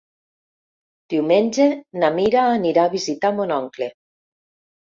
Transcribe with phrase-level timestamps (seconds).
[1.15, 1.67] Diumenge
[2.05, 3.93] na Mira anirà a visitar mon oncle.